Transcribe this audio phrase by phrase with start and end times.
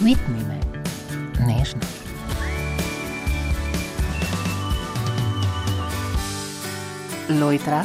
[0.00, 0.56] Sweetni me,
[1.46, 1.80] nežno.
[7.40, 7.84] Lojtra,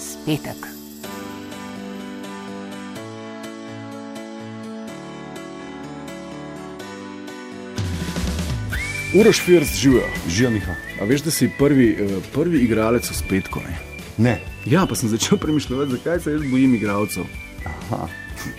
[0.00, 0.56] spetek.
[9.14, 10.02] Uroš First živijo.
[10.28, 10.74] Živijo, Miha.
[11.00, 13.60] A veš, da si prvi, eh, prvi igralec v spetku?
[13.60, 13.78] Ne?
[14.16, 14.40] Ne.
[14.64, 17.24] Ja, pa sem začel premišljati, zakaj se jaz bojim igralcev.
[17.66, 18.08] Aha,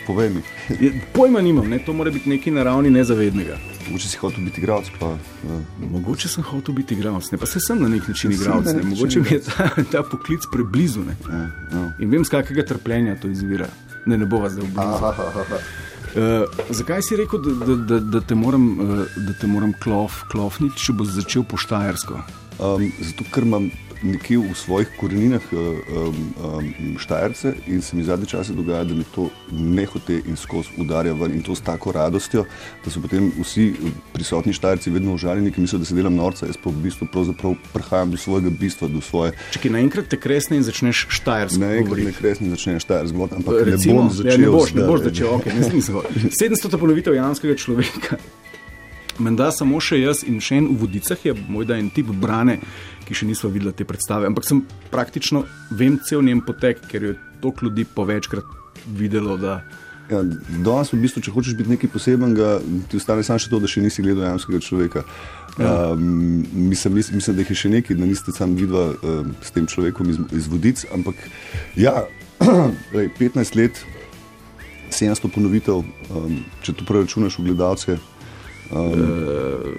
[0.08, 0.42] povej mi.
[0.80, 1.80] Je, pojma nimam, ne?
[1.80, 3.58] to mora biti nekaj naravni nezavednega.
[3.88, 4.92] Mogoče si hotel biti igralec.
[5.00, 8.66] Pa, uh, Mogoče sem hotel biti igralec, ne pa se sem na nek način igralec.
[8.66, 8.84] na ne.
[8.84, 11.16] Mogoče mi je ta, ta poklic preblizu ne?
[11.30, 11.38] ja,
[11.72, 11.92] ja.
[12.00, 13.68] in vem, z kakega trpljenja to izvira.
[14.06, 15.58] Ne, ne bova zdaj v blizu.
[16.16, 20.24] Uh, zakaj si rekel, da, da, da, da te moram, uh, da te moram klof,
[20.32, 22.22] klofniti, če boš začel po Štajersko?
[22.58, 23.68] Um, zato, ker imam
[24.04, 29.04] nekje v svojih koreninah um, um, štajerce in se mi zadnje čase dogaja, da mi
[29.16, 32.46] to nehote in skozi udarja ven in to s tako radostjo,
[32.86, 33.74] da so potem vsi
[34.14, 37.08] prisotni štajerci vedno užaljeni, ki mislijo, da se delam norca, jaz pa v bistvu
[37.74, 39.34] prihajam do svojega bistva, do svoje.
[39.52, 43.94] Če naenkrat te kresne in začneš Štajersko Naenkrat ne kresni začneš štajersko govoriti, ampak Recimo,
[43.94, 44.32] ne bom začel.
[44.32, 46.28] ja, ne boš, ne boš začel, okay, ne, nisem hotel.
[46.42, 48.20] 700 ponovitev janskega človeka.
[49.20, 52.60] Menda samo še jaz in še en v vodicah je moj da en tip brane,
[53.08, 54.28] ki še nismo videli te predstave.
[54.30, 58.46] Ampak sem praktično vem cel njen potek, ker jo je toliko ljudi povečkrat
[58.98, 59.38] videlo.
[59.42, 59.62] Da...
[60.12, 60.22] Ja,
[60.64, 63.84] danes, v bistvu, če hočeš biti nekaj posebenega, ti ostane samo še to, da še
[63.84, 65.04] nisi gledal jamskega človeka.
[65.58, 65.74] Ja.
[65.92, 69.66] Um, mislim, mislim, da jih je še nekaj, da niste sam vidva um, s tem
[69.66, 70.86] človekom iz, iz vodic.
[70.94, 71.18] Ampak
[71.76, 72.06] ja,
[72.96, 73.82] lej, 15 let,
[74.94, 77.98] 700 ponovitev, um, če to preračunaš v gledalce.
[78.72, 79.76] Um,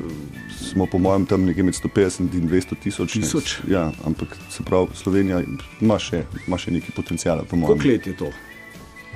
[0.58, 3.12] smo po mojem tam nekje med 150 in 200 tisoč.
[3.12, 3.58] Tisoč?
[3.68, 5.42] Ja, ampak se pravi, Slovenija
[5.80, 7.78] ima še, ima še nekaj potencijala, po mojem.
[7.78, 8.30] Koliko let je to?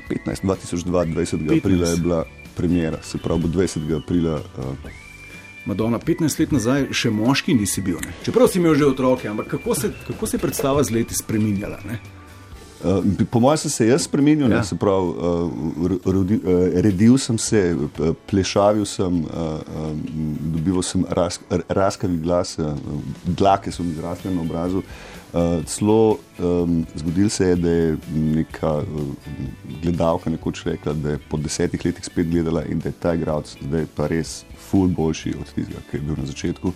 [0.08, 1.46] 15, 2002, 20.
[1.48, 1.58] 15.
[1.58, 2.24] aprila je bila
[2.56, 3.96] premjera, se pravi, bo 20.
[3.96, 4.40] aprila.
[4.58, 4.92] Uh,
[5.64, 8.00] Madonna, 15 let nazaj še moški nisi bil.
[8.02, 8.12] Ne?
[8.26, 11.78] Čeprav si imel že otroke, ampak kako se, kako se je predstava z leti spremenjala?
[11.86, 12.00] Ne?
[12.84, 14.56] Uh, po mojem sem se jaz spremenil, Ja.
[14.56, 14.64] ja.
[14.64, 20.02] se pravi, uh, rodi, uh, redil sem se, uh, plešavil sem, uh, um,
[20.56, 22.74] dobival sem ras, raskavi glas, uh,
[23.24, 24.82] dlake so mi zrasle na obrazu.
[25.32, 28.84] Uh, celo um, zgodil se je, da je neka uh,
[29.82, 33.56] gledalka nekoč rekla, da je po desetih letih spet gledala in da je ta igralec
[33.62, 36.72] zdaj pa res ful boljši od tistega, ki je bil na začetku.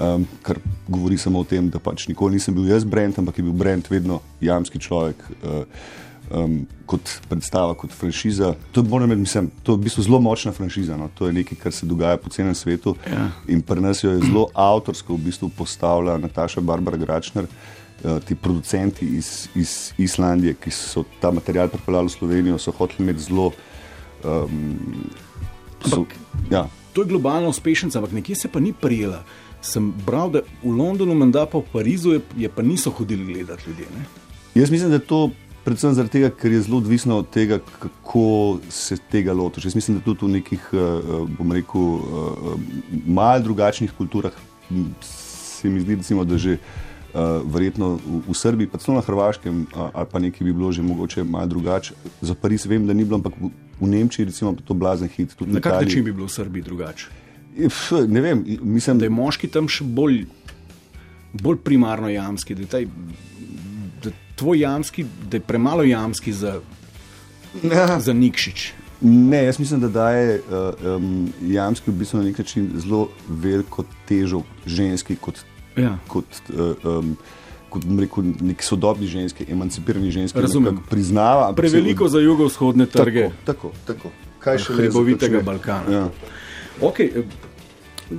[0.00, 0.56] Um, kar
[0.88, 3.90] govori samo o tem, da pač nikoli nisem bil jaz Brent, ampak je bil Brent
[3.92, 5.20] vedno jamski človek.
[5.42, 5.66] Uh,
[6.32, 8.54] Um, kot predstava, kot franšiza.
[8.72, 10.96] To je, moram reči, mislim, to je v bistvu zelo močna franšiza.
[10.96, 11.10] No?
[11.18, 12.94] To je nekaj, kar se dogaja po celem svetu.
[13.04, 13.26] Ja.
[13.52, 18.34] In pri nas jo je zelo avtorsko v bistvu postavila Nataša Barbara Gračner, uh, ti
[18.34, 23.50] producenti iz, iz Islandije, ki so ta material pripeljali v Slovenijo, so hoteli imeti zelo.
[24.24, 24.78] Um,
[25.84, 26.06] so,
[26.48, 29.24] ja, To je globalna uspešnica, ampak nekje se pa ni prijela.
[29.62, 33.70] Sem bral, da v Londonu, menda pa v Parizu, je, je pa niso hodili gledati
[33.70, 33.86] ljudje.
[33.94, 34.04] Ne?
[34.54, 35.30] Jaz mislim, da je to
[35.64, 39.70] predvsem zaradi tega, ker je zelo odvisno od tega, kako se tega lotiš.
[39.70, 40.78] Jaz mislim, da tudi v nekih, eh,
[41.38, 42.56] bom rekel, eh,
[43.06, 44.32] malo drugačnih kulturah
[45.00, 46.58] se mi zdi, recimo, da že.
[47.12, 50.72] Uh, verjetno v, v Srbiji, pa celo na Hrvaškem, uh, ali pa nekaj bi bilo
[50.72, 51.92] že mogoče malo drugače.
[52.24, 55.36] Za Pariz vem, da ni bilo, ampak v, v Nemčiji recimo, to blazen hit.
[55.36, 57.12] tudi Na kak način bi bilo v Srbiji drugače?
[57.58, 60.24] Pf, Ne vem, mislim, Da je moški tam še bolj,
[61.34, 62.86] bolj primarno jamski, da je, taj,
[64.02, 66.60] da je tvoj jamski, da je premalo jamski za,
[67.62, 68.00] Ja.
[68.00, 68.72] za Nikšič.
[69.02, 71.08] Ne, jaz mislim, da daje uh, um,
[71.42, 75.40] jamski v bistvu na nek način zelo veliko težo ženski kot,
[75.76, 75.98] Ja.
[76.08, 77.16] kot, uh, um,
[77.68, 80.40] kot rekel, neki sodobni ženski, emancipirani ženski.
[80.40, 80.78] Razumem.
[80.90, 81.52] Priznava.
[81.52, 83.70] Preveliko za jugovzhodne trge Tako, tako.
[83.86, 84.08] tako.
[84.38, 85.92] Kaj še hribovitega Balkana.
[85.92, 86.08] Ja.
[86.82, 87.10] Okay.
[87.14, 88.16] eh,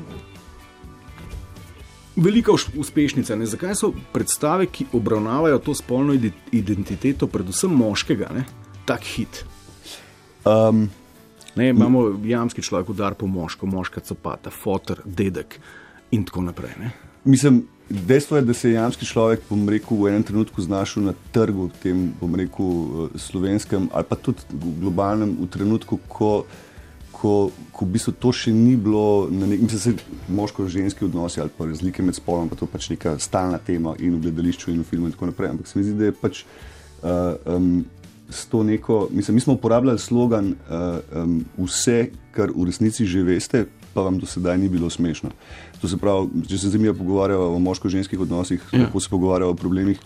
[2.16, 3.36] Velika uspešnica.
[3.36, 3.46] Ne?
[3.46, 8.46] Zakaj so predstave, ki obravnavajo to spolno ide- identiteto, predvsem moškega, ne?
[8.86, 9.46] tak hit?
[10.46, 10.90] Um,
[11.56, 15.60] Ne, imamo jamski človek, udar po moško, moška copata, fotor, dedek
[16.12, 16.72] in tako naprej.
[16.80, 16.92] Ne?
[17.24, 21.14] Mislim, dejstvo je, da se je jamski človek bom rekel, v enem trenutku znašel na
[21.32, 24.42] trgu, tem bom rekel, eh, slovenskem ali pa tudi
[24.82, 26.46] globalnem, v trenutku, ko,
[27.24, 29.92] ko, ko v bistvu to še ni bilo, nek, mislim, se
[30.28, 34.26] moško-ženski odnosi ali pa razlike med spolom, pa to pač neka stalna tema in v
[34.28, 35.54] gledališču in v filmu in tako naprej.
[35.56, 36.44] Ampak se mi zdi, da je pač.
[37.04, 37.86] Uh, um,
[38.34, 43.24] s to neko, mislim, mi smo uporabljali slogan uh, um, vse, kar v resnici že
[43.24, 45.30] veste, pa vam do sedaj ni bilo smešno.
[45.84, 48.86] To se pravi, če se z njimi pogovarjamo o moško-ženskih odnosih, ja.
[48.86, 50.00] lahko se pogovarjamo o problemih,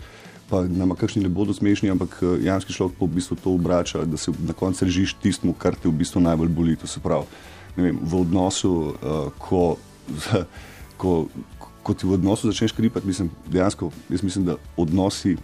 [0.48, 4.04] pa nam kakšni ne bodo smešni, ampak uh, jamski človek pa v bistvu to obrača,
[4.04, 6.76] da se na koncu režiš tistmu, kar te v bistvu najbolj boli.
[6.80, 7.28] To se pravi,
[7.76, 9.76] vem, v odnosu, uh, ko,
[11.00, 11.28] ko,
[11.82, 15.36] ko ti v odnosu začneš kripati, mislim, dejansko, jaz mislim, da odnosi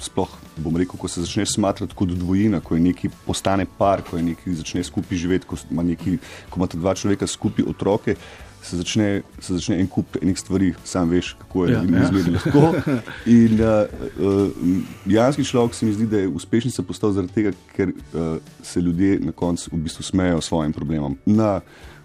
[0.00, 4.16] sploh, bom rekel, ko se začneš smatrati kot dvojina, ko je neki postane par, ko
[4.16, 6.18] je neki začne skupaj živeti, ko ima neki,
[6.50, 8.16] ko imate dva človeka skupaj otroke.
[8.60, 12.02] Se začne, se začne en kup enih stvari, sam veš, kako je Ja, ja, ja.
[12.04, 12.36] izgledalo.
[12.36, 12.92] Lahko.
[13.40, 13.88] In uh,
[14.20, 18.80] uh, janski človek se mi zdi, da je uspešnica postal zaradi tega, ker uh, se
[18.80, 21.16] ljudje na koncu v bistvu smejejo svojim problemom.
[21.24, 21.60] Na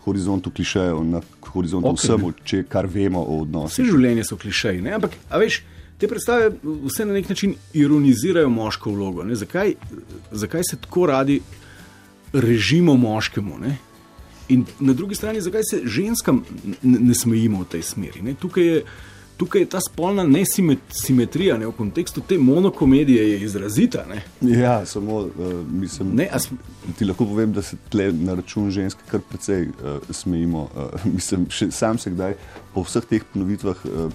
[0.06, 1.22] horizontu klišejev, na
[1.52, 1.98] horizontu Ok.
[1.98, 2.04] okay.
[2.04, 3.84] vsemu, če, kar vemo o odnosih.
[3.84, 4.96] Vse življenje so klišeji, ne?
[4.96, 5.64] ampak veš,
[5.98, 9.24] te predstave vse na nek način ironizirajo moško vlogo.
[9.24, 9.36] Ne?
[9.36, 9.74] Zakaj,
[10.32, 11.42] zakaj se tako radi
[12.34, 13.60] režimo moškemu?
[13.60, 13.78] Ne?
[14.50, 16.44] In na drugi strani, zakaj se ženskam
[16.82, 18.22] ne, smejimo v tej smeri?
[18.22, 18.34] Ne?
[18.34, 18.86] Tukaj je.
[19.36, 24.06] Tukaj je ta spolna nesimetrija ne, v kontekstu te monokomedije je izrazita.
[24.08, 24.22] Ne?
[24.62, 25.32] Ja, samo uh,
[25.72, 26.56] mislim, Ne, a sm-
[26.98, 30.62] ti lahko povem, da se tle na račun ženske kar precej uh, smejimo.
[30.62, 32.38] Uh, mislim, še sam se kdaj
[32.74, 34.08] po vseh teh ponovitvah uh,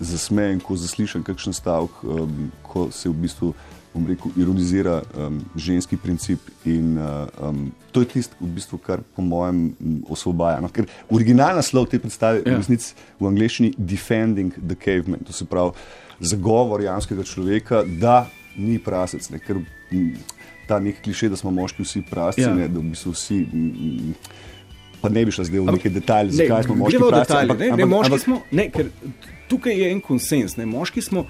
[0.00, 3.54] zasmejem, ko zaslišim kakšen stavek, um, ko se v bistvu.
[3.96, 9.00] bom Rekel, ironizira um, ženski princip, in uh, um, to je tisto, v bistvu, kar
[9.16, 10.60] po mojem m, osvobaja.
[10.60, 10.68] No?
[10.68, 12.50] Ker originalna slov te predstave Ja.
[12.50, 15.72] je v resnici v angleščini Defending the Caveman, to se pravi
[16.20, 18.26] zagovor janskega človeka, da
[18.56, 19.30] ni prasec.
[19.32, 19.40] Ne?
[19.40, 20.12] Ker m,
[20.68, 22.52] ta nek kliše, da smo moški vsi prasci, Ja.
[22.52, 22.68] ja.
[22.68, 23.46] da v bistvu vsi.
[23.48, 24.12] m,
[25.06, 27.20] Pa ne bi šla zdaj v neke detajle, Ne, zakaj smo moški prasci.
[27.22, 28.90] detajle, ampak- ne, ne, ampak- moški ampak- smo, ne, ker
[29.46, 30.56] tukaj je en konsens.
[30.56, 31.26] Ne, moški smo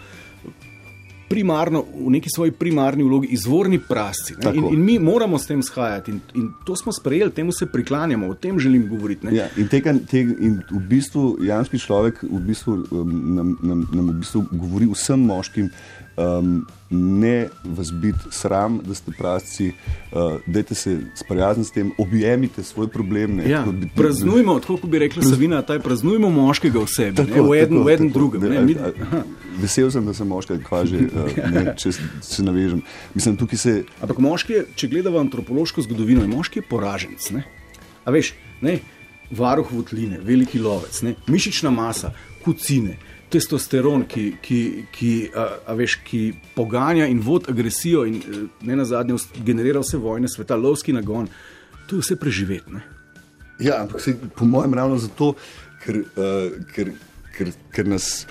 [1.29, 4.35] primarno, v neki svoji primarni vlogi izvorni prasci.
[4.39, 6.11] Ne, in, in mi moramo s tem shajati.
[6.11, 9.27] In, in to smo sprejeli, temu se priklanjamo, o tem želim govoriti.
[9.27, 9.35] Ne.
[9.35, 14.07] Ja, in, tega, tega, in v bistvu janski človek v bistvu, um, nam, nam, nam
[14.07, 15.71] v bistvu govori vsem moškim,
[16.17, 19.73] um, ne vas biti sram, da ste prasci,
[20.13, 23.37] uh, dajte se sprijazniti s tem, objemite svoj problem.
[23.37, 27.43] Ne, Ja, bi- praznujmo, tako kot bi rekla Savina, taj praznujmo moškega v sebi, ne,
[27.43, 28.41] v eden, v eden drugem.
[28.41, 29.23] Da, Ne, mi, a-
[29.59, 31.01] Vesel sem, da sem moški, kvaže,
[31.51, 32.83] ne, če se navežem.
[33.15, 37.31] Mislim, se Ampak moški, je, če gledamo antropološko zgodovino, je moški je poraženec.
[37.31, 37.45] Ne?
[38.05, 38.79] A veš, ne?
[39.31, 41.15] varuh votline, veliki lovec, ne?
[41.27, 42.13] mišična masa,
[42.45, 42.95] kucine,
[43.31, 44.61] testosteron, ki, ki,
[44.95, 46.21] ki, a, a veš, ki
[46.55, 51.29] poganja in vod agresijo, in eh, ne na zadnje generira vse vojne sveta, lovski nagon.
[51.87, 52.73] To je vse preživeti.
[52.73, 52.85] ne.
[53.59, 55.35] Ja, ampak se, po mojem ravno zato,
[55.85, 56.91] ker, uh, ker,
[57.37, 58.27] ker, ker nas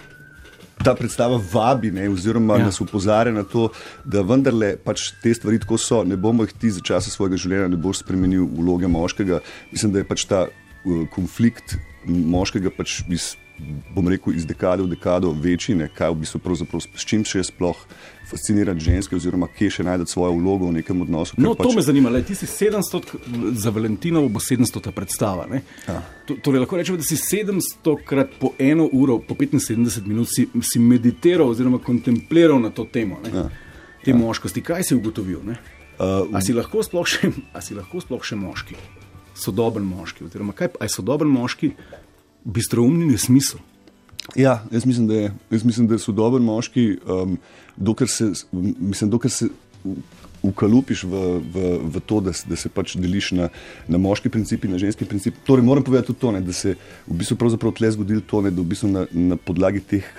[0.84, 2.60] ta predstava vabi, ne, oziroma Ja.
[2.60, 2.66] ja.
[2.66, 3.70] nas upozarja na to,
[4.06, 6.04] da vendarle pač te stvari tako so.
[6.04, 9.40] Ne bomo jih ti za časa svojega življenja ne boš spremenil vloge moškega.
[9.72, 13.34] Mislim, da je pač ta uh, konflikt moškega pač iz,
[13.96, 17.44] bom rekel, iz dekade v dekado večji, ne, kaj v bistvu pravzaprav, s čim še
[17.48, 17.80] sploh
[18.28, 21.38] fascinirati ženske, oziroma kje še najti svojo vlogo v nekem odnosu.
[21.40, 22.12] No, to pač, me zanima.
[22.12, 25.46] Le, ti si 700, za Valentinovo bo 700 predstava.
[25.88, 26.02] Ja.
[26.28, 30.50] To, torej, lahko rečemo, da si 700 krat po eno uro, po 75 minut si,
[30.66, 33.22] si meditiral oziroma kontempliral na to temo.
[33.24, 33.32] Ne?
[33.32, 33.48] Ja.
[34.04, 35.40] Te moškosti, kaj si ugotovil?
[35.46, 35.60] Ne?
[35.96, 38.76] Uh, A si lahko sploh še, a si lahko sploh še moški,
[39.38, 40.26] sodoben moški?
[40.28, 41.72] Oziroma, kaj, je sodoben moški
[42.46, 43.60] bistroumni nesmisel?
[44.36, 47.38] Ja, jaz mislim, da je, jaz mislim, da so dobri moški, um,
[47.78, 49.50] dokler se, mislim, dokler se
[50.46, 51.22] ukalupiš v,
[51.54, 53.50] v, v to, da, se- da se pač deliš na,
[53.88, 55.38] na moški princip in na ženski princip.
[55.46, 56.76] Torej, moram povedati tudi to, ne, da se
[57.08, 60.10] v bistvu pravzaprav tle zgodilo to, ne, da v bistvu na, na podlagi teh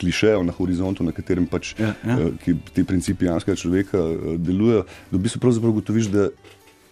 [0.00, 2.18] klišejev na horizontu, na katerem pač Ja, ja.
[2.30, 6.28] eh, ti principi janskega človeka eh, delujejo, da v bistvu pravzaprav ugotoviš, da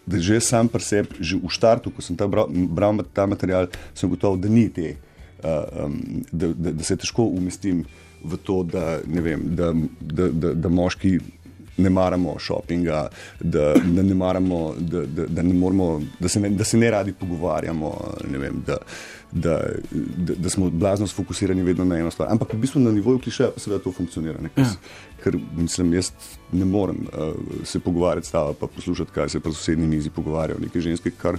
[0.06, 3.66] da že sam pri sebi, že v štartu, ko sem ta bral, bral ta material,
[3.94, 4.94] sem gotovo, da ni te,
[5.42, 7.84] uh, um, da, da, da se težko umestim
[8.22, 11.18] v to, da, vem, da, da, da, da moški
[11.76, 13.08] ne maramo šopinga,
[13.40, 16.90] da, da ne maramo, da, da, da, ne moramo, da, se ne, da se ne
[16.90, 18.76] radi pogovarjamo, ne vem, da,
[19.32, 19.60] da,
[20.16, 22.28] da, da smo blazno sfokusirani vedno na eno stvar.
[22.32, 24.40] Ampak v bistvu na nivoju klišeja pa seveda to funkcionira.
[24.40, 24.48] Ne?
[24.54, 24.64] Ker,
[25.24, 26.12] ker mislim, jaz
[26.52, 30.60] ne morem uh, se pogovarjati s tabo, pa poslušati, kaj se pri sosednji mizi pogovarjajo.
[30.62, 31.38] Neke ženske, kar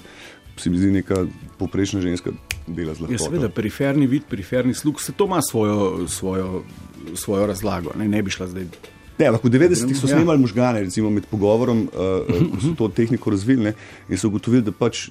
[0.58, 1.26] se mi zdi neka
[1.58, 2.32] poprečna ženska
[2.68, 3.24] dela z Ja, lahkoto.
[3.24, 6.64] seveda, periferni vid, periferni slug, vse to ima svojo, svojo,
[7.16, 7.94] svojo razlago.
[7.98, 8.66] Ne, ne bi šla zdaj.
[9.18, 10.16] Ne, ampak v 90-ih so Ja.
[10.18, 13.74] snemali možgane, recimo med pogovorom, uh, ko so to tehniko razvili ne,
[14.10, 15.10] in so ugotovili, da pač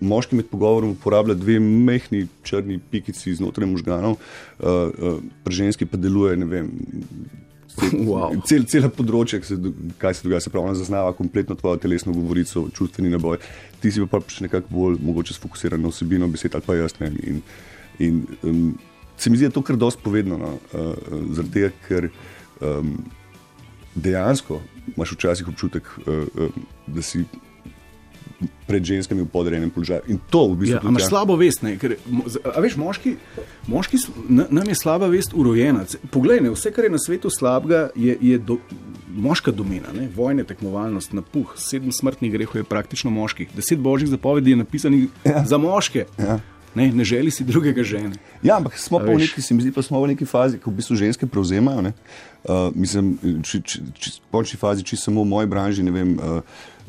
[0.00, 5.98] moški med pogovorom uporablja dve mehki črni pikici znotraj možganov, uh, uh, pri ženski pa
[5.98, 6.70] deluje, ne vem.
[8.08, 8.34] Wow.
[8.42, 9.54] Cel, cela področja, se,
[10.02, 13.38] kaj se dogaja, se pravi, zaznava kompletno tvojo telesno govorico, čustveni naboj.
[13.78, 17.12] Ti si pa pač nekako bolj mogoče sfokusiran na vsebino besed ali pa jaz ne.
[17.22, 17.38] In,
[18.02, 18.64] in um,
[19.14, 20.50] se mi zdi, da je to kar dosti povedano, no?
[20.72, 22.10] uh, uh, zaradi tega, ker
[22.60, 23.04] um,
[23.94, 24.60] dejansko
[24.96, 26.50] imaš včasih občutek, uh, uh,
[26.86, 27.24] da si
[28.68, 30.06] pred ženskami v podrejenem položaju.
[30.06, 31.62] In to v bistvu Ja, imaš tudi, slabo vest.
[31.62, 31.74] Ne?
[31.74, 31.96] Ker,
[32.54, 33.16] a veš, moški,
[33.66, 35.82] moški, s- na- nam je slaba vest urojena.
[36.10, 38.58] Poglej, ne, vse, kar je na svetu slabega, je, je do,
[39.10, 39.90] moška domena.
[39.96, 40.06] Ne?
[40.14, 43.50] Vojne, tekmovalnost, napuh, sedem smrtnih grehov je praktično moških.
[43.56, 45.42] Deset božjih zapovedi je napisanih ja.
[45.44, 46.06] za moške.
[46.18, 46.38] Ja.
[46.78, 48.14] Ne, ne želi si drugega žene.
[48.42, 50.70] Ja, ampak smo pa v neki, se mi zdi, pa smo v neki fazi, ko
[50.70, 51.82] v bistvu ženske prevzemajo.
[51.82, 51.92] ne.
[52.46, 56.14] Uh, mislim, či, či, či, v končni fazi, če samo v moji branži, ne vem,
[56.16, 56.38] uh,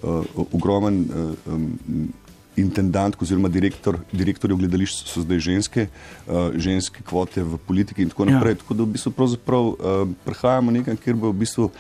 [0.06, 2.14] uh, ogromen uh, um,
[2.60, 5.88] intendant oziroma direktor, direktorjev gledališč so zdaj ženske,
[6.28, 8.38] uh, ženske kvote v politiki in tako Ja.
[8.38, 8.60] naprej.
[8.62, 9.78] Tako da v bistvu pravzaprav, uh,
[10.26, 11.72] prehajamo nekam, kjer bo v bistvu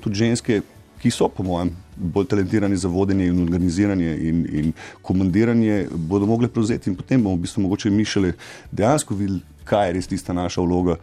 [0.00, 0.62] tudi ženske,
[1.02, 4.72] ki so po mojem bolj talentirani za vodenje in organiziranje in, in
[5.02, 8.32] komandiranje, bodo mogle prevzeti in potem bomo v bistvu mogoče mi šele
[8.72, 10.96] dejansko videli, kaj je res tista naša vloga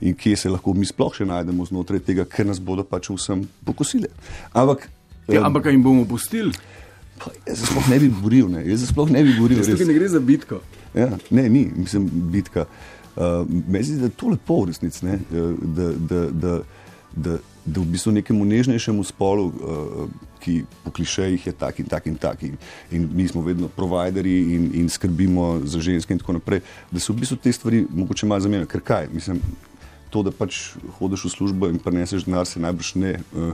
[0.00, 3.44] in kje se lahko mi sploh še najdemo znotraj tega, ker nas bodo pač vsem
[3.64, 4.08] pokosili.
[4.52, 4.88] Ampak,
[5.28, 6.54] Ja, em, ampak jim bomo pustili,
[7.46, 8.62] jaz se sploh ne bi boril, ne.
[8.64, 9.60] jaz se sploh ne bi boril.
[9.60, 10.60] tukaj ne gre za bitko.
[10.96, 12.64] Ja, ne, ni, mislim, bitka.
[13.18, 15.18] Uh, Meni se zdi, da je to lepo v resnici, eh,
[15.76, 16.52] da, da, da,
[17.18, 22.06] da, da v bistvu nekemu nežnejšemu spolu, uh, ki po klišejih je tak in tak
[22.06, 22.54] in tak, in,
[22.94, 27.12] in mi smo vedno providerji in, in skrbimo za ženske in tako naprej, da se
[27.12, 28.70] v bistvu te stvari mogoče malo zamenjajo.
[28.70, 29.42] Ker kaj, mislim,
[30.10, 33.18] to, da pač hodiš v službo in preneseš denar, se najbrž ne.
[33.34, 33.52] Uh,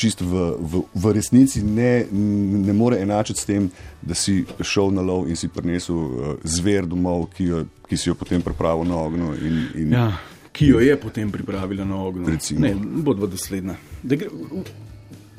[0.00, 3.66] Čist v, v, v resnici ne, ne more enačiti s tem,
[4.00, 8.08] da si šel na lov in si prinesel uh, zver domov, ki, jo, ki si
[8.08, 9.34] jo potem pripravil na ognju.
[9.44, 10.06] In, in, Ja,
[10.52, 12.38] ki jo je potem pripravila na ognju.
[12.58, 13.76] Ne, bodva dosledna.
[14.02, 14.28] Da Gre,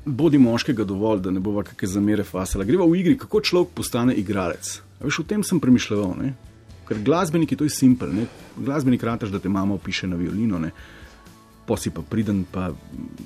[0.06, 2.66] bodi moškega dovolj, da ne bova kakšne zamere fasala.
[2.66, 4.80] Greva v igri, kako človek postane igralec.
[5.00, 6.16] A veš, o tem sem premišljal.
[6.22, 6.34] Ne?
[6.88, 8.14] Ker glasbenik je to je simpel.
[8.14, 8.26] Ne?
[8.58, 10.60] Glasbenik rataš, da te mama opiše na violino.
[10.60, 10.72] Ne?
[11.68, 12.72] Pa si pa priden, pa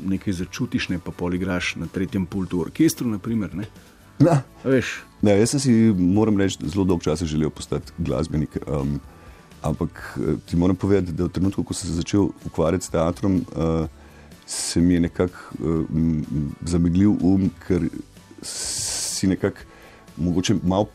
[0.06, 3.08] nekaj začutiš, ne pa pol igraš na tretjem pultu v orkestru.
[3.10, 3.70] Naprimer, ne?
[4.20, 8.56] Na, veš, ne, jaz sem si, moram reči, zelo dolgo časa želel postati glasbenik.
[8.63, 9.00] Um,
[9.65, 13.41] ampak eh, ti moram povedati, da v trenutku, ko sem se začel ukvarjati s teatrom,
[13.55, 13.88] uh,
[14.45, 15.86] se mi je nekako uh,
[16.62, 17.88] zameglil um, ker
[18.45, 19.65] si nekako
[20.17, 20.88] mogoče malo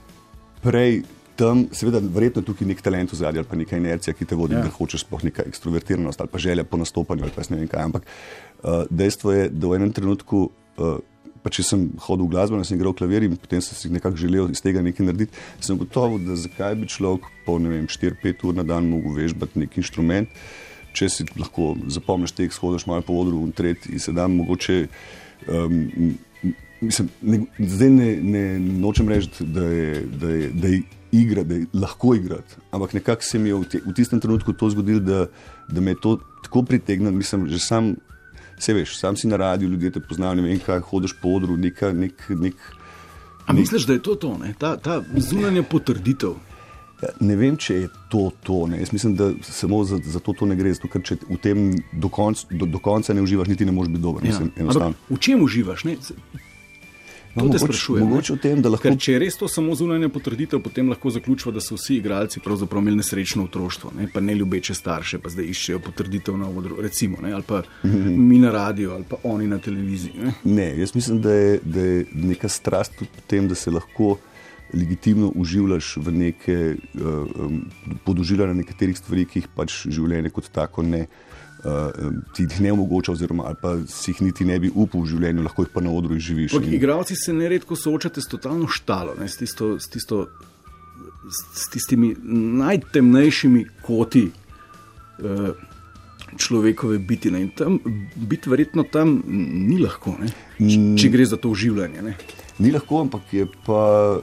[0.62, 1.02] prej.
[1.40, 4.36] Tam, seveda, verjetno je tukaj nek talent v zadnji ali pa neka inercija, ki te
[4.36, 4.60] vodi, Ja.
[4.60, 7.84] da hočeš sploh neka ekstrovertiranost ali pa želja po nastopanju ali pa ne vem kaj.
[7.88, 10.98] Ampak uh, dejstvo je, da v enem trenutku, uh,
[11.42, 14.50] pa če sem hodil v glasbo, sem igral klavir in potem sem si nekako želel
[14.52, 18.88] iz tega nekaj narediti, sem gotovo, da zakaj bi človek po 4-5 ur na dan
[18.90, 20.28] mogel vežbati nek inštrument,
[20.96, 24.82] če si lahko zapomniš tek, shodiš malo po odru in tretji in se dan mogoče.
[25.48, 26.18] Um,
[26.80, 28.42] Mislim, ne, zdaj ne, ne
[28.80, 30.78] nočem reči, da je, da, je, da je
[31.12, 34.52] igra, da je lahko igrati, ampak nekako se mi je v, te, v tistem trenutku
[34.56, 35.26] to zgodilo, da,
[35.68, 37.12] da me je to tako pritegnilo.
[37.12, 37.94] Mislim, že sam,
[38.60, 41.56] se veš, sam si na radiju, ljudje te poznajo, ne vem kaj, hodiš po odru,
[41.56, 42.54] neka, nek, nek,
[43.46, 44.54] a misliš, da je to to, ne?
[44.58, 46.36] ta, ta zunanja potrditev?
[47.02, 48.66] Ja, Ne vem, če je to to.
[48.68, 48.78] Ne.
[48.78, 50.68] Jaz mislim, da samo za, za to, to ne gre.
[50.74, 51.62] Zato, ker če v tem
[51.96, 54.20] do, konc, do, do konca ne uživaš, niti ne moreš biti dober.
[54.22, 54.60] Mislim, Ja.
[54.62, 54.92] enostavno.
[54.92, 55.84] Ampak v čem uživaš?
[55.88, 55.96] Ne?
[57.30, 58.04] No, To te mogoče- sprašujem.
[58.04, 61.10] mogoče v tem, da lahko- Ker če je res to samo zunanja potrditev, potem lahko
[61.10, 64.08] zaključimo, da so vsi igralci pravzaprav imeli nesrečno otroštvo, ne?
[64.08, 67.32] pa ne ljubeče starše, pa zdaj iščejo potrditev na odru, recimo, ne?
[67.32, 70.12] ali pa mi na radiju, ali pa oni na televiziji.
[70.16, 70.32] Ne?
[70.44, 74.16] Ne, jaz mislim, da je, da je neka strast tudi v tem, da se lahko
[74.72, 76.56] legitimno uživaš v neke
[76.94, 77.00] uh,
[77.36, 77.62] um,
[78.04, 81.06] podoživljanja nekaterih stvari, ki jih pač življenje kot tako ne.
[81.64, 85.42] Um, ti jih ne omogoča, oziroma pa si jih niti ne bi upal v življenju,
[85.44, 86.54] lahko jih pa na odru živiš.
[86.56, 89.28] Ampak igralci se neredko soočate s totalno štalo, ne?
[89.28, 90.22] s, tisto, s, tisto,
[91.28, 92.14] s, tistimi
[92.62, 95.50] najtemnejšimi koti uh,
[96.40, 97.34] človekove biti.
[97.34, 97.44] Ne?
[97.44, 97.76] In tam
[98.16, 100.32] biti verjetno tam ni lahko, ne?
[100.56, 102.06] Č, če gre za to uživanje.
[102.08, 102.16] Ne?
[102.64, 103.82] Ni lahko, ampak je pa,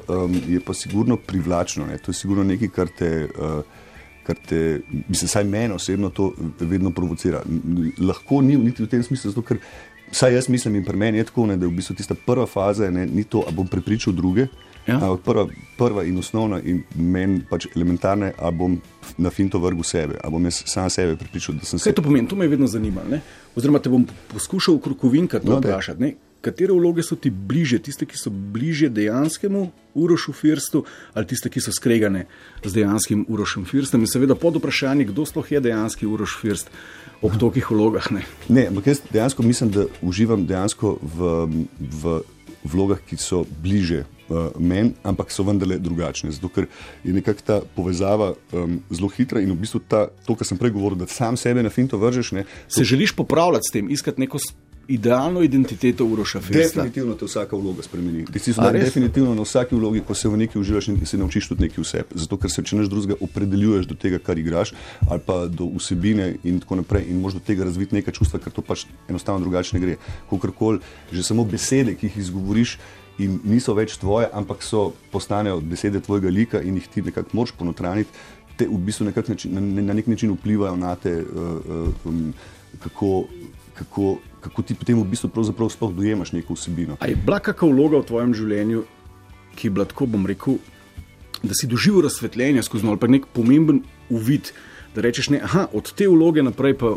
[0.10, 1.86] um, je pa sigurno privlačno.
[1.86, 2.02] Ne?
[2.02, 3.86] To je sigurno nekaj, kar te, uh,
[4.28, 7.42] kar te, mislim, saj meni osebno to vedno provocira.
[8.00, 9.62] Lahko ni niti v tem smislu, zato, ker
[10.12, 12.46] vsaj jaz mislim in pri meni je tako, ne, da je v bistvu tista prva
[12.46, 14.48] faza, ne, ni to, a bom prepričal druge.
[14.88, 14.96] Ja.
[15.04, 18.78] Ampak prva, prva in osnovna in meni pač elementarna, a bom
[19.20, 22.06] na finto vrgel sebe, a bom jaz sam sebe prepričal, da sem se Kaj to
[22.06, 22.28] pomeni?
[22.28, 23.10] To me je vedno zanimalo.
[23.10, 23.20] ne.
[23.56, 26.16] Oziroma, te bom poskušal krokovinka to No, vprašati.
[26.42, 31.62] Katere vloge so ti bliže, tiste, ki so bliže dejanskemu Urošu Firstu, ali tiste, ki
[31.64, 32.28] so skregane
[32.64, 34.06] z dejanskim Urošem Firstom?
[34.06, 36.70] In seveda pod vprašanje, kdo sploh je dejanski Uroš First
[37.22, 38.12] ob tokih vlogah.
[38.14, 38.26] Ne?
[38.50, 41.34] Ne, ampak jaz dejansko mislim, da uživam dejansko v,
[41.80, 42.20] v
[42.68, 46.32] vlogah, ki so bliže uh, meni, ampak so vendarle drugačne.
[46.36, 46.68] Zato ker
[47.04, 50.76] je nekako ta povezava um, zelo hitra in v bistvu ta, to, kar sem prej
[50.76, 52.34] govoril, da sam sebe na finto vržeš.
[52.38, 54.42] Ne, Se želiš popravljati s tem, iskati neko
[54.88, 56.82] idealno identiteto Uroša Festa.
[56.82, 58.26] Definitivno te vsaka vloga spremeni.
[58.26, 61.48] Ti si zdaj definitivno na vsaki vlogi, ko se v neki uživaš in se naučiš
[61.48, 62.14] tudi nekaj vseb.
[62.16, 64.74] Zato, ker se če neš drugega opredeljuješ do tega, kar igraš,
[65.10, 68.54] ali pa do vsebine in tako naprej, in možeš do tega razviti neka čustva, ker
[68.54, 69.98] to pač enostavno drugače ne gre.
[70.30, 70.80] Kakorkoli,
[71.12, 72.78] že samo besede, ki jih izgovoriš.
[73.18, 77.56] In niso več tvoje, ampak so postanejo besede tvojega lika in jih ti nekako moraš
[77.58, 78.14] ponotraniti,
[78.58, 82.34] te v bistvu nekak način, na, na nek način vplivajo na te, uh, um,
[82.84, 83.26] kako,
[83.74, 84.18] kako,
[84.48, 86.98] kako ti potem v bistvu pravzaprav sploh dojemaš neko vsebino.
[87.00, 88.84] A je bila kakšna vloga v tvojem življenju,
[89.58, 90.58] ki je bila tako, bom rekel,
[91.44, 94.52] da si doživel razsvetljenje skozi ali pa nek pomemben uvid,
[94.96, 96.96] da rečeš, ne, aha, od te vloge naprej pa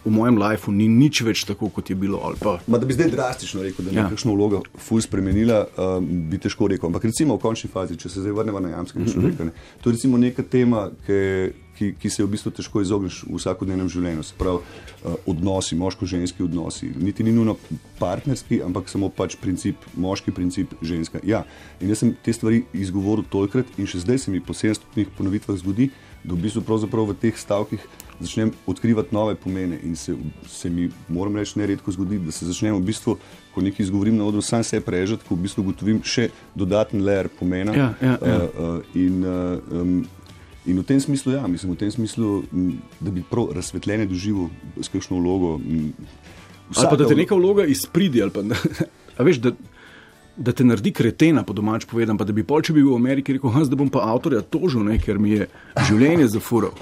[0.00, 2.20] v mojem lifeu ni nič več tako, kot je bilo.
[2.38, 4.04] Pa, Ma, da bi zdaj drastično rekel, da je Ja.
[4.04, 6.86] nekakšna vloga ful spremenila, um, bi težko rekel.
[6.86, 9.12] Ampak recimo v končni fazi, če se zdaj vrnemo na jamskega Mhm.
[9.12, 11.18] človeka, ne, to je recimo neka tema, ki,
[11.74, 14.22] ki, ki se v bistvu težko izogneš v vsakodnevnem življenju.
[14.22, 14.58] Se pravi,
[15.04, 16.90] uh, odnosi, moško-ženski odnosi.
[16.96, 17.54] Niti ni nujno
[17.98, 21.20] partnerski, ampak samo pač princip, moški princip, ženska.
[21.22, 21.44] Ja.
[21.80, 25.56] In jaz sem te stvari izgovoril tolikrat in še zdaj se mi po 700 ponovitvah
[25.56, 25.90] zgodi,
[26.24, 27.82] da v bistvu pravzaprav v teh stavkih
[28.20, 30.14] začnem odkrivati nove pomene in se,
[30.46, 33.16] se mi, moram reči, neredko zgodi, da se začnem v bistvu,
[33.54, 37.30] ko nekaj izgovorim na odru, sam se prežati, ko v bistvu ugotovim še dodaten layer
[37.38, 37.74] pomena.
[37.76, 38.38] Ja, ja, ja.
[38.42, 39.94] Uh, uh, in, uh, um,
[40.66, 44.50] in v tem smislu, ja, mislim, v tem smislu, m, da bi prav razsvetljenje doživel
[44.80, 45.58] s kakšno vlogo.
[46.74, 48.58] ali pa da te neka vloga izpridi, ali pa da,
[49.18, 49.54] a veš, da,
[50.38, 53.00] da te naredi kretena, po domač povedano, pa da bi pol, če bi bil v
[53.00, 55.48] Ameriki rekel, "Ha, zdaj bom pa avtorja tožil, ne, ker mi je
[55.88, 56.72] življenje zafural.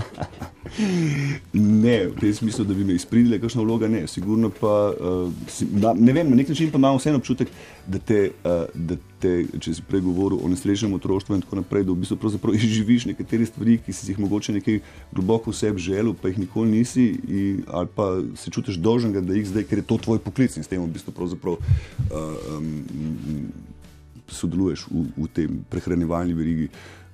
[1.53, 4.07] Ne, v tem smislu, da bi me izpridile, kakšna vloga ne.
[4.11, 7.53] Sigurno pa, uh, si, na, ne vem, na nek način pa imam vseeno občutek,
[7.87, 9.33] da te, uh, da te,
[9.63, 13.09] če si prej govoril o nesrečnem otroštvu in tako naprej, da v bistvu pravzaprav izživiš
[13.13, 14.81] nekatere stvari, ki si jih mogoče nekaj
[15.15, 19.39] globoko v sebi želel, pa jih nikoli nisi, in, ali pa se čutiš dolžen, da
[19.39, 22.21] jih zdaj, ker je to tvoj poklic in s tem v bistvu pravzaprav uh,
[22.59, 23.51] um,
[24.27, 26.71] sodeluješ v, v tem prehranjevalni verigi.
[26.71, 27.06] Uh,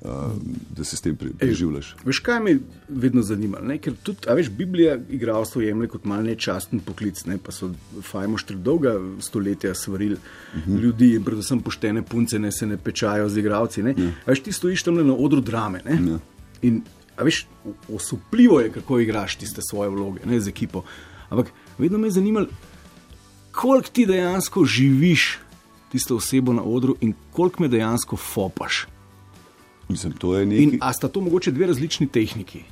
[0.77, 1.95] da se s tem pre- preživljaš.
[2.05, 2.57] Veš, kaj me
[2.89, 3.61] vedno zanima?
[3.63, 3.79] Ne?
[3.79, 7.39] Ker tudi, a veš, Biblija igralstvo jemlje kot mal nečasten poklic, ne?
[7.39, 7.71] pa so
[8.03, 10.81] fajmoštri dolga stoletja svarili uh -huh.
[10.81, 13.83] ljudi in predvsem poštene punce ne se ne pečajo z igralci.
[13.83, 13.95] Ne?
[14.27, 15.83] A Veš, ti stojiš tam na odru drame.
[15.85, 16.13] Ne?
[16.13, 16.19] Ja.
[16.63, 16.83] In,
[17.17, 17.47] a veš,
[17.89, 20.83] osupljivo je, kako igraš tiste svoje vloge ne, z ekipo.
[21.29, 22.47] Ampak vedno me je zanimalo,
[23.53, 25.39] koliko ti dejansko živiš
[25.93, 28.87] tisto osebo na odru in koliko me dejansko fopaš.
[29.93, 30.79] Mislim, to je In nekaj.
[30.81, 32.63] a sta to mogoče dve različni tehniki?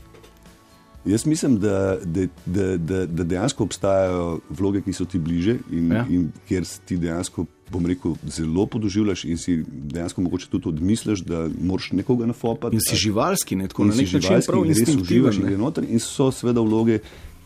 [1.00, 5.92] Jaz mislim, da, da, da, da, da dejansko obstajajo vloge, ki so ti bliže in,
[5.92, 6.02] Ja.
[6.06, 11.48] in kjer ti dejansko, bom rekel, zelo podoživljaš in si dejansko mogoče tudi odmisliš, da
[11.60, 12.76] moraš nekoga nafopati.
[12.76, 15.56] In si živalski, ne tako in na nek način prav in res uživaš in gre
[15.56, 15.84] noter.
[15.88, 16.98] In so seveda vloge,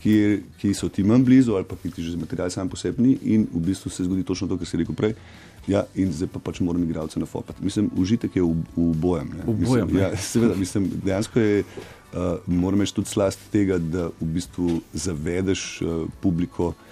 [0.05, 0.15] ki,
[0.61, 3.65] ki so ti manj blizu ali pa ki ti že material sam posebni in v
[3.71, 5.17] bistvu se zgodi točno to, kar si rekel prej.
[5.65, 7.65] Ja, in zdaj pa pač moram igralce nafopati.
[7.65, 9.31] Mislim, užitek je v, v bojem.
[9.33, 9.45] ne.
[9.49, 10.03] V bojem, Mislim, ne.
[10.03, 15.63] ja, seveda, mislim, dejansko je, uh, moram reči, tudi slast tega, da v bistvu zavedeš
[15.81, 16.84] uh, publiko uh,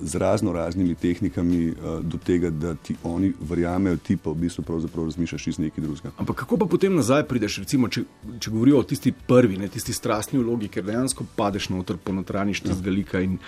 [0.00, 4.62] z razno raznimi tehnikami uh, do tega, da ti oni verjamejo, ti pa v bistvu
[4.64, 6.12] pravzaprav razmišljaš iz nekaj drugega.
[6.16, 8.04] Ampak kako pa potem nazaj prideš, recimo, če,
[8.38, 12.94] če govorijo o tisti prvi, ne, tisti strastni vlogi, ker dejansko padeš noter, ponotraniš tistega
[12.94, 13.38] lika in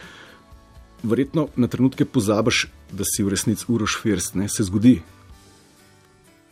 [1.06, 4.98] verjetno na trenutke pozabiš, da si v resnici uroš first, ne, se zgodi.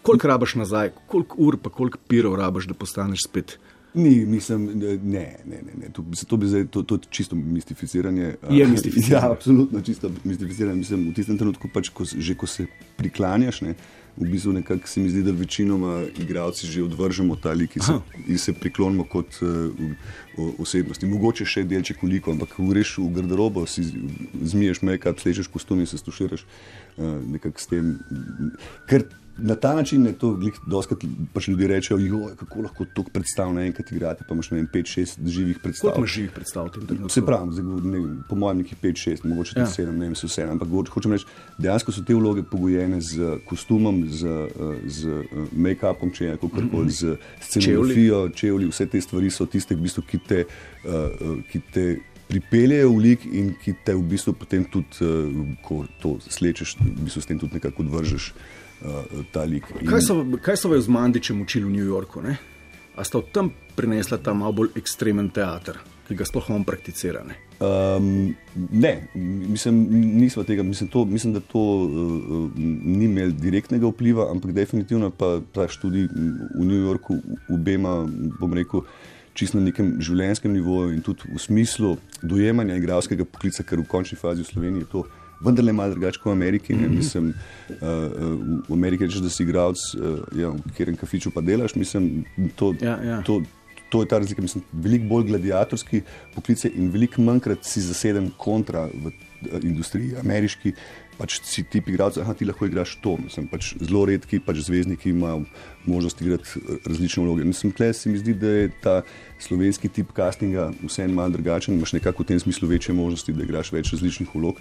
[0.07, 3.59] Koliko rabaš nazaj, koliko ur, pa koliko pirov rabaš, da postaneš spet.
[3.95, 5.89] Ni, mislim, ne, ne, ne, ne.
[5.93, 8.35] To, to, bi zdaj, to, to je čisto mistificiranje.
[8.51, 9.23] Je mistificiranje.
[9.27, 10.79] Ja, absolutno čisto mistificiranje.
[10.79, 12.67] Mislim, v tistem trenutku, pač, ko, že ko se
[12.99, 13.75] priklanjaš, ne,
[14.17, 17.93] v bistvu nekako se mi zdi, da večinoma igralci že odvržemo ta lik in se,
[18.29, 19.71] in se priklonimo kot uh,
[20.59, 21.07] osebnosti.
[21.07, 23.85] Mogoče še delček koliko, ampak ko greš v garderobo, si
[24.43, 27.93] zmiješ make-up, slečeš kostum in se stuširaš uh, nekako s tem.
[28.91, 29.07] Ker
[29.39, 30.99] na ta način je to, doskrat
[31.33, 35.27] pač ljudje rečejo, joj, kako lahko to predstav naenkrat igrate, pa imaš ne vem, 5-6
[35.27, 35.91] živih predstav.
[35.91, 36.69] Koliko imaš živih predstav?
[37.09, 39.65] Se pravi, ne, po mojem, nekih 5-6, mogoče Ja.
[39.65, 40.43] tudi 7, ne vem, se vse.
[40.43, 41.27] Ampak hočem reči,
[41.59, 46.69] dejansko so te vloge pogojene z kostumom, z, eh, z eh, make-upom, če je kako
[46.71, 50.45] koli, z scenografijo, čevlji, vse te stvari so tiste, v bistvu, ki te.
[50.85, 51.87] eh, ki te
[52.25, 57.05] Pripeljejo v lik in ki te v bistvu potem tudi, uh, ko to slečeš, v
[57.05, 59.69] bistvu s tem tudi nekako odvržeš uh, ta lik.
[59.77, 62.25] In, Kaj so, kaj so vas z Mandičem učili v New Yorku?
[62.25, 62.39] Ne?
[62.97, 65.77] A sta od tam prinesla ta malo bolj ekstremen teater,
[66.09, 67.21] ki ga sploh on prakticira?
[67.29, 67.37] Ne?
[67.61, 68.33] Um,
[68.73, 68.95] ne,
[69.53, 69.85] mislim,
[70.17, 75.43] nismo tega, mislim, to, mislim da to uh, ni imel direktnega vpliva, ampak definitivno pa
[75.53, 77.21] ta študij v New Yorku
[77.53, 78.01] obema,
[78.41, 78.89] bom rekel,
[79.35, 84.19] čisto na nekem življenjskem nivoju in tudi v smislu dojemanja igralskega poklica, ker v končni
[84.19, 85.05] fazi v Sloveniji je to
[85.45, 86.77] vendar le malo drugače kot v Ameriki.
[86.79, 86.89] Ne?
[86.89, 87.83] Mislim, uh,
[88.69, 91.77] v Ameriki rečeš, da si igralec, uh, ja, v katerem kafiču pa delaš.
[91.77, 92.25] Mislim,
[92.57, 93.21] to, Ja, ja.
[93.27, 93.43] To,
[93.91, 94.43] to je ta razlika.
[94.43, 96.03] Mislim, veliko bolj gladiatorski
[96.35, 99.13] poklice in veliko manjkrat si zaseden kontra v
[99.63, 100.73] industriji, ameriški.
[101.15, 103.15] Pač si ti igralec, ah, ti lahko igraš to.
[103.23, 105.45] Mislim, pač zelo redki pač zvezdniki imajo
[105.87, 107.45] možnost igrati eh, različne vloge.
[107.47, 108.97] Mislim, tle se mi zdi, da je ta
[109.39, 111.77] slovenski tip castinga vseeno malo drugačen.
[111.79, 114.59] Imaš nekako v tem smislu večje možnosti, da igraš več različnih vlog.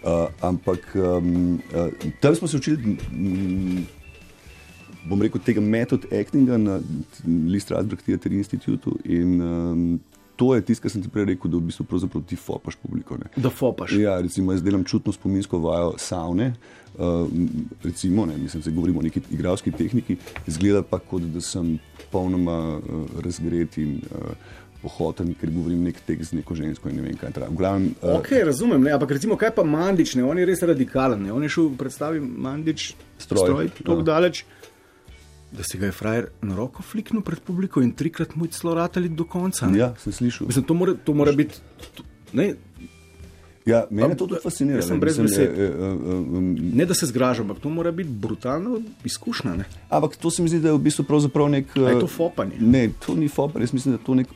[0.00, 3.82] Uh, ampak um, uh, tam smo se učili, mm,
[5.04, 6.78] bom rekel, tega metod actinga na
[7.26, 8.96] Lee Strasberg Theatre Institutu.
[9.04, 10.00] In um,
[10.40, 13.18] to je tisto, kar sem ti prej rekel, da v bistvu pravzaprav ti fopaš publiko.
[13.20, 13.28] Ne.
[13.36, 13.92] Da fopaš.
[14.00, 16.54] Ja, recimo, jaz delam čutno spominsko vajo savne.
[16.96, 17.28] Uh,
[17.84, 20.16] recimo, ne, mislim, da govorimo o neki igralski tehniki,
[20.48, 24.32] izgleda pa kot da sem popolnoma uh, razgret in uh,
[24.80, 27.36] pohoten, ker govorim nek tekst z neko žensko in ne vem, kaj.
[27.50, 28.96] Glavnem, uh, Ok, razumem, ne?
[28.96, 30.24] ampak recimo, kaj pa Mandič, ne?
[30.24, 31.28] on je res radikalen.
[31.28, 31.36] Ne?
[31.36, 34.08] On je šel v predstavi Mandič, Stroj, stroj tako ja.
[34.14, 34.46] daleč,
[35.52, 38.74] da si ga je frajer na roko fliknil pred publiko in trikrat mu je celo
[38.74, 39.66] ratali do konca.
[39.66, 39.78] ne.
[39.78, 40.46] ja, sem slišal.
[40.46, 41.58] Mislim, to mora, to mora biti.
[41.96, 42.54] to- Ne,
[43.66, 44.78] Ja, mene to tudi fascinira.
[44.78, 45.50] jaz sem brez besed.
[45.50, 45.92] eh, eh,
[46.32, 49.54] um, ne da se zgražam, ampak to mora biti brutalna izkušnja.
[49.54, 49.64] Ne?
[49.90, 51.76] Ampak to se mi zdi, da je v bistvu pravzaprav nek.
[51.76, 52.56] A je eh, to fopanje?
[52.60, 53.62] Ne, to ni fopanje.
[53.62, 54.28] Jaz mislim, da je to nek,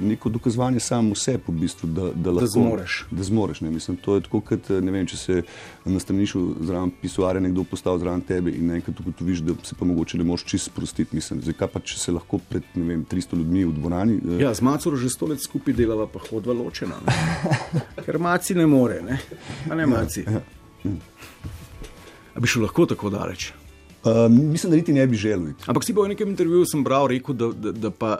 [0.00, 3.06] neko dokazovanje samo vse, v bistvu, da, da, lahko, zmoreš.
[3.10, 3.70] Da zmoreš ne.
[3.70, 5.42] mislim, to je tako, kot eh, vem, če se
[5.84, 10.18] na stranišču zraven pisuarja nekdo postavi zraven tebe in naenkrat ugotoviš, da se pa mogoče
[10.18, 11.14] ne moreš čist sprostiti.
[11.16, 14.18] Mislim, zakaj pa če se lahko pred vem, 300 ljudmi v dvorani.
[14.38, 16.98] eh, Ja, z Macoro že sto let skupaj delava, pa hodva ločena.
[17.06, 17.12] Ne?
[18.04, 19.18] Ker Maci ne more, ne?
[19.70, 20.24] a ne Maci.
[22.34, 23.52] A bi šel lahko tako daleč?
[24.04, 25.54] Uh, mislim, da niti ne bi želel.
[25.66, 28.18] Ampak si bo v nekem intervjuju sem bral, rekel, da, da, da pa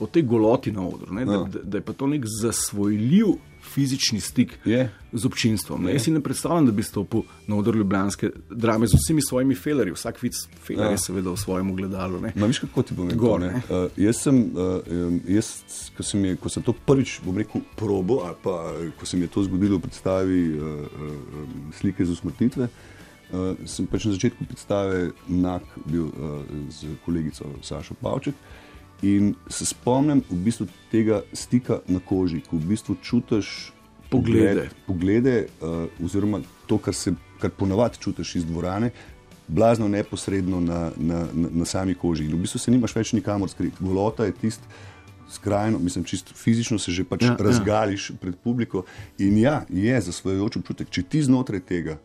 [0.00, 1.44] o tej goloti na odru, ne, da, Ja.
[1.44, 3.26] da, da je pa to nek zasvojljiv
[3.62, 4.90] fizični stik Je.
[5.12, 5.84] z občinstvom.
[5.84, 5.92] Ne.
[5.92, 9.92] Jaz si ne predstavljam, da bi stopil na odr ljubljanske drame z vsemi svojimi felerji.
[9.92, 10.32] Vsak vid
[10.64, 10.90] feler Ja.
[10.90, 12.20] je seveda v svojem ogledalu.
[12.20, 12.32] Ne.
[12.36, 13.20] Ma, viš, kako ti bom rekel?
[13.20, 13.50] Gor, ne?
[13.52, 13.60] ne.
[13.68, 14.80] Uh, jaz sem, uh,
[15.28, 15.50] jaz,
[15.96, 18.56] ko, sem je, ko sem to prvič, bom rekel, probo, ali pa
[18.98, 21.44] ko se mi je to zgodilo v predstavi uh, uh,
[21.76, 26.40] slike za usmrtitve, uh, sem pač na začetku predstave nak bil uh,
[26.72, 28.34] z kolegico Sašo Pavček.
[29.02, 33.72] In se spomnim v bistvu tega stika na koži, ko v bistvu čutiš
[34.10, 34.48] Poglede.
[34.48, 38.90] pogled, poglede uh, oziroma to, kar, se, kar ponavadi čutiš iz dvorane,
[39.48, 42.24] blazno neposredno na, na, na, na sami koži.
[42.24, 43.80] In v bistvu se nimaš več nikamor skriti.
[43.80, 44.66] Golota je tisti.
[45.30, 48.16] Skrajno, mislim, čisto fizično se že pač Ja, ja, razgališ ja.
[48.20, 48.82] pred publiko.
[49.18, 52.00] In ja, je zasvojujoč občutek, če ti znotraj tega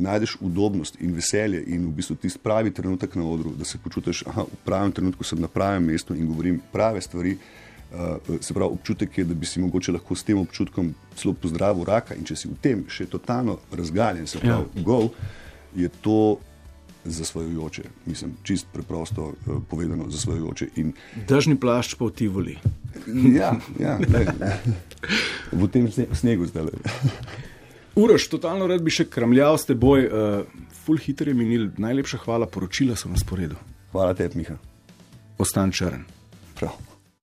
[0.00, 4.24] najdeš udobnost in veselje in v bistvu tisti pravi trenutek na odru, da se počutiš,
[4.26, 7.36] da v pravem trenutku sem na pravem mestu in govorim prave stvari.
[7.90, 11.84] Uh, se pravi, občutek je, da bi si mogoče lahko s tem občutkom celo pozdravil
[11.84, 14.84] raka, in če si v tem še totalno razgaljen, se pravi, ja.
[14.86, 15.10] gol,
[15.74, 16.38] je to
[17.04, 17.82] zasvojujoče.
[18.06, 20.68] Mislim, čist preprosto uh, povedano, zasvojujoče.
[20.76, 20.92] In
[21.28, 22.56] Držni plašč pa v Tivoli.
[23.40, 24.26] ja, ja ne,
[25.50, 26.70] v tem sne- snegu zdaj.
[27.94, 32.46] Uroš, totalno rad bi še kramljal s teboj, uh, full hitro je minil, najlepša hvala,
[32.46, 33.58] poročila so na sporedu.
[33.92, 34.58] Hvala tebi, Miha.
[35.42, 36.06] Ostan črn.
[36.58, 36.89] Prav.